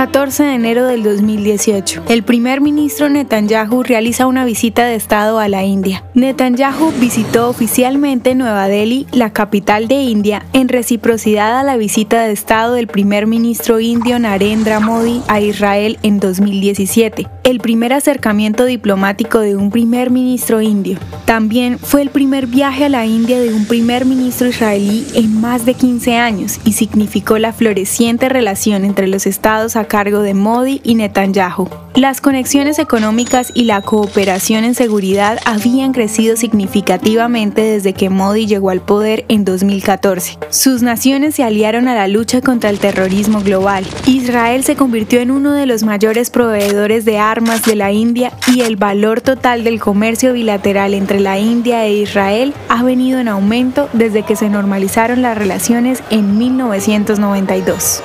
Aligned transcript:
14 0.00 0.44
de 0.44 0.54
enero 0.54 0.86
del 0.86 1.02
2018. 1.02 2.04
El 2.08 2.22
primer 2.22 2.62
ministro 2.62 3.10
Netanyahu 3.10 3.82
realiza 3.82 4.26
una 4.26 4.46
visita 4.46 4.86
de 4.86 4.94
Estado 4.94 5.38
a 5.38 5.46
la 5.46 5.64
India. 5.64 6.04
Netanyahu 6.14 6.90
visitó 6.98 7.50
oficialmente 7.50 8.34
Nueva 8.34 8.66
Delhi, 8.66 9.06
la 9.12 9.34
capital 9.34 9.88
de 9.88 9.96
India, 9.96 10.46
en 10.54 10.68
reciprocidad 10.68 11.58
a 11.58 11.64
la 11.64 11.76
visita 11.76 12.22
de 12.22 12.32
Estado 12.32 12.72
del 12.72 12.86
primer 12.86 13.26
ministro 13.26 13.78
indio 13.78 14.18
Narendra 14.18 14.80
Modi 14.80 15.20
a 15.28 15.42
Israel 15.42 15.98
en 16.02 16.18
2017, 16.18 17.28
el 17.44 17.60
primer 17.60 17.92
acercamiento 17.92 18.64
diplomático 18.64 19.40
de 19.40 19.54
un 19.54 19.70
primer 19.70 20.08
ministro 20.08 20.62
indio. 20.62 20.98
También 21.26 21.78
fue 21.78 22.00
el 22.00 22.08
primer 22.08 22.46
viaje 22.46 22.86
a 22.86 22.88
la 22.88 23.04
India 23.04 23.38
de 23.38 23.52
un 23.52 23.66
primer 23.66 24.06
ministro 24.06 24.48
israelí 24.48 25.06
en 25.14 25.42
más 25.42 25.66
de 25.66 25.74
15 25.74 26.16
años 26.16 26.58
y 26.64 26.72
significó 26.72 27.36
la 27.36 27.52
floreciente 27.52 28.30
relación 28.30 28.86
entre 28.86 29.06
los 29.06 29.26
estados 29.26 29.76
cargo 29.90 30.22
de 30.22 30.34
Modi 30.34 30.80
y 30.84 30.94
Netanyahu. 30.94 31.68
Las 31.96 32.20
conexiones 32.20 32.78
económicas 32.78 33.50
y 33.52 33.64
la 33.64 33.82
cooperación 33.82 34.62
en 34.62 34.76
seguridad 34.76 35.40
habían 35.44 35.92
crecido 35.92 36.36
significativamente 36.36 37.60
desde 37.60 37.92
que 37.92 38.08
Modi 38.08 38.46
llegó 38.46 38.70
al 38.70 38.80
poder 38.80 39.24
en 39.26 39.44
2014. 39.44 40.38
Sus 40.48 40.82
naciones 40.82 41.34
se 41.34 41.42
aliaron 41.42 41.88
a 41.88 41.96
la 41.96 42.06
lucha 42.06 42.40
contra 42.40 42.70
el 42.70 42.78
terrorismo 42.78 43.40
global. 43.40 43.84
Israel 44.06 44.62
se 44.62 44.76
convirtió 44.76 45.18
en 45.18 45.32
uno 45.32 45.52
de 45.52 45.66
los 45.66 45.82
mayores 45.82 46.30
proveedores 46.30 47.04
de 47.04 47.18
armas 47.18 47.64
de 47.64 47.74
la 47.74 47.90
India 47.90 48.32
y 48.54 48.60
el 48.60 48.76
valor 48.76 49.20
total 49.20 49.64
del 49.64 49.80
comercio 49.80 50.32
bilateral 50.34 50.94
entre 50.94 51.18
la 51.18 51.40
India 51.40 51.84
e 51.84 51.94
Israel 51.94 52.54
ha 52.68 52.84
venido 52.84 53.18
en 53.18 53.26
aumento 53.26 53.88
desde 53.92 54.22
que 54.22 54.36
se 54.36 54.48
normalizaron 54.48 55.20
las 55.20 55.36
relaciones 55.36 56.04
en 56.10 56.38
1992. 56.38 58.04